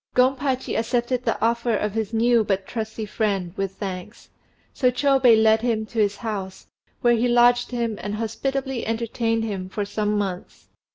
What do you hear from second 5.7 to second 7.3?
to his house, where he